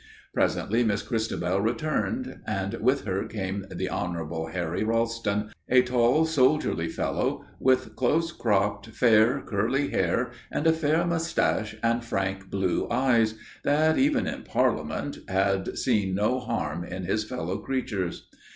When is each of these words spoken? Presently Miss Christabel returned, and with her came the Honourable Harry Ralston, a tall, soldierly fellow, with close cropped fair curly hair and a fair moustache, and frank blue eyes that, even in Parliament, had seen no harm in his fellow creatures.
Presently 0.33 0.83
Miss 0.83 1.03
Christabel 1.03 1.61
returned, 1.61 2.39
and 2.47 2.73
with 2.81 3.05
her 3.05 3.25
came 3.25 3.67
the 3.69 3.87
Honourable 3.87 4.47
Harry 4.47 4.83
Ralston, 4.83 5.51
a 5.69 5.83
tall, 5.83 6.25
soldierly 6.25 6.87
fellow, 6.87 7.45
with 7.59 7.95
close 7.95 8.31
cropped 8.31 8.87
fair 8.87 9.41
curly 9.45 9.89
hair 9.89 10.31
and 10.49 10.65
a 10.65 10.73
fair 10.73 11.05
moustache, 11.05 11.75
and 11.83 12.03
frank 12.03 12.49
blue 12.49 12.89
eyes 12.89 13.35
that, 13.63 13.99
even 13.99 14.25
in 14.25 14.41
Parliament, 14.41 15.19
had 15.27 15.77
seen 15.77 16.15
no 16.15 16.39
harm 16.39 16.83
in 16.83 17.03
his 17.05 17.23
fellow 17.23 17.59
creatures. 17.59 18.27